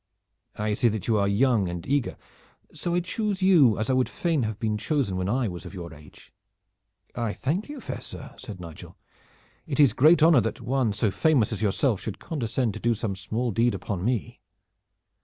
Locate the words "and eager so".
1.69-2.95